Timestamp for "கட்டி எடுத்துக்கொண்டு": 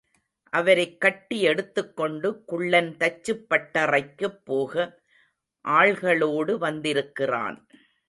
1.01-2.43